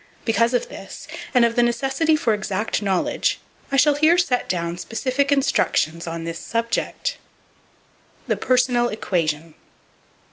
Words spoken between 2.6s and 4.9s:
knowledge, I shall here set down